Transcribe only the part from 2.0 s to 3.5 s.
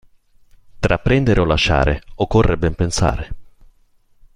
occorre ben pensare.